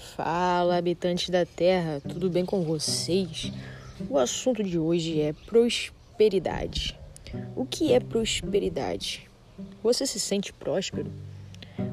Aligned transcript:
Fala, 0.00 0.78
habitantes 0.78 1.28
da 1.28 1.44
Terra, 1.44 2.00
tudo 2.00 2.30
bem 2.30 2.46
com 2.46 2.62
vocês? 2.62 3.52
O 4.08 4.16
assunto 4.16 4.64
de 4.64 4.78
hoje 4.78 5.20
é 5.20 5.34
prosperidade. 5.34 6.98
O 7.54 7.66
que 7.66 7.92
é 7.92 8.00
prosperidade? 8.00 9.28
Você 9.82 10.06
se 10.06 10.18
sente 10.18 10.54
próspero? 10.54 11.12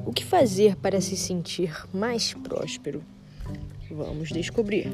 O 0.06 0.12
que 0.12 0.24
fazer 0.24 0.74
para 0.76 1.02
se 1.02 1.18
sentir 1.18 1.86
mais 1.92 2.32
próspero? 2.32 3.04
Vamos 3.90 4.30
descobrir. 4.30 4.90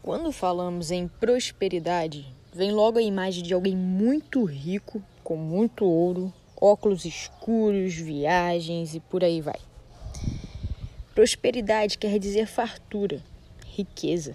Quando 0.00 0.30
falamos 0.30 0.92
em 0.92 1.08
prosperidade, 1.08 2.24
vem 2.54 2.70
logo 2.70 2.98
a 2.98 3.02
imagem 3.02 3.42
de 3.42 3.52
alguém 3.52 3.76
muito 3.76 4.44
rico, 4.44 5.02
com 5.28 5.36
muito 5.36 5.84
ouro, 5.84 6.32
óculos 6.58 7.04
escuros, 7.04 7.92
viagens 7.92 8.94
e 8.94 9.00
por 9.00 9.22
aí 9.22 9.42
vai. 9.42 9.60
Prosperidade 11.14 11.98
quer 11.98 12.18
dizer 12.18 12.46
fartura, 12.46 13.22
riqueza. 13.66 14.34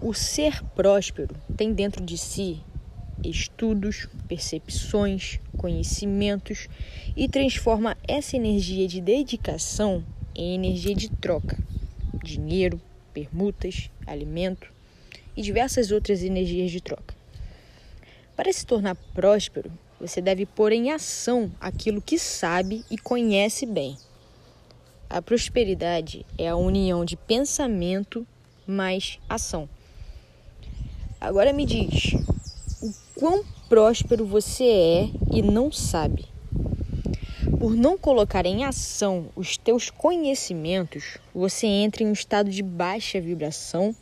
O 0.00 0.14
ser 0.14 0.64
próspero 0.68 1.36
tem 1.58 1.74
dentro 1.74 2.02
de 2.02 2.16
si 2.16 2.62
estudos, 3.22 4.08
percepções, 4.26 5.38
conhecimentos 5.58 6.68
e 7.14 7.28
transforma 7.28 7.94
essa 8.08 8.34
energia 8.34 8.88
de 8.88 8.98
dedicação 8.98 10.02
em 10.34 10.54
energia 10.54 10.94
de 10.94 11.10
troca, 11.10 11.58
dinheiro, 12.24 12.80
permutas, 13.12 13.90
alimento 14.06 14.72
e 15.36 15.42
diversas 15.42 15.90
outras 15.90 16.22
energias 16.22 16.70
de 16.70 16.80
troca. 16.80 17.21
Para 18.36 18.52
se 18.52 18.64
tornar 18.64 18.96
próspero, 19.14 19.70
você 20.00 20.20
deve 20.20 20.46
pôr 20.46 20.72
em 20.72 20.90
ação 20.90 21.52
aquilo 21.60 22.00
que 22.00 22.18
sabe 22.18 22.84
e 22.90 22.98
conhece 22.98 23.66
bem. 23.66 23.96
A 25.08 25.20
prosperidade 25.20 26.24
é 26.38 26.48
a 26.48 26.56
união 26.56 27.04
de 27.04 27.16
pensamento 27.16 28.26
mais 28.66 29.18
ação. 29.28 29.68
Agora 31.20 31.52
me 31.52 31.66
diz, 31.66 32.14
o 32.82 32.92
quão 33.14 33.44
próspero 33.68 34.26
você 34.26 34.64
é 34.64 35.10
e 35.30 35.42
não 35.42 35.70
sabe? 35.70 36.24
Por 37.60 37.76
não 37.76 37.96
colocar 37.96 38.44
em 38.44 38.64
ação 38.64 39.26
os 39.36 39.56
teus 39.56 39.88
conhecimentos, 39.88 41.18
você 41.32 41.66
entra 41.66 42.02
em 42.02 42.06
um 42.06 42.12
estado 42.12 42.50
de 42.50 42.62
baixa 42.62 43.20
vibração, 43.20 43.94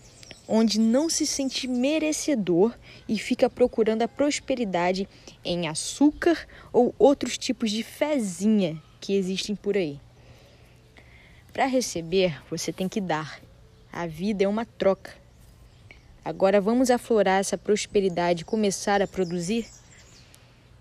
onde 0.50 0.80
não 0.80 1.08
se 1.08 1.24
sente 1.24 1.68
merecedor 1.68 2.76
e 3.08 3.16
fica 3.16 3.48
procurando 3.48 4.02
a 4.02 4.08
prosperidade 4.08 5.08
em 5.44 5.68
açúcar 5.68 6.44
ou 6.72 6.92
outros 6.98 7.38
tipos 7.38 7.70
de 7.70 7.84
fezinha 7.84 8.82
que 9.00 9.14
existem 9.14 9.54
por 9.54 9.76
aí. 9.76 10.00
Para 11.52 11.66
receber, 11.66 12.42
você 12.50 12.72
tem 12.72 12.88
que 12.88 13.00
dar. 13.00 13.40
A 13.92 14.06
vida 14.06 14.42
é 14.42 14.48
uma 14.48 14.64
troca. 14.64 15.14
Agora 16.24 16.60
vamos 16.60 16.90
aflorar 16.90 17.38
essa 17.38 17.56
prosperidade 17.56 18.42
e 18.42 18.44
começar 18.44 19.00
a 19.00 19.06
produzir? 19.06 19.66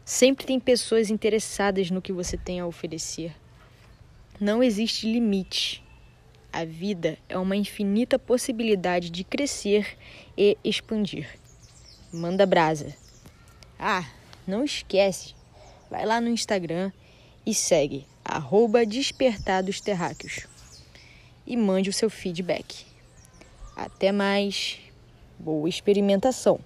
Sempre 0.04 0.48
tem 0.48 0.60
pessoas 0.60 1.12
interessadas 1.12 1.92
no 1.92 2.02
que 2.02 2.12
você 2.12 2.36
tem 2.36 2.60
a 2.60 2.66
oferecer. 2.66 3.36
Não 4.40 4.64
existe 4.64 5.12
limite. 5.12 5.84
A 6.52 6.66
vida 6.66 7.18
é 7.30 7.38
uma 7.38 7.56
infinita 7.56 8.18
possibilidade 8.18 9.10
de 9.10 9.24
crescer 9.24 9.98
e 10.38 10.58
expandir. 10.64 11.40
Manda 12.12 12.46
brasa. 12.46 12.96
Ah, 13.78 14.06
não 14.48 14.64
esquece. 14.64 15.36
Vai 15.90 16.06
lá 16.06 16.20
no 16.20 16.30
Instagram 16.30 16.92
e 17.46 17.54
segue 17.54 18.06
arroba 18.26 18.82
Terráqueos 19.84 20.48
e 21.46 21.58
mande 21.58 21.90
o 21.90 21.94
seu 21.94 22.10
feedback. 22.10 22.86
Até 23.76 24.12
mais. 24.12 24.78
Boa 25.40 25.70
experimentação! 25.70 26.60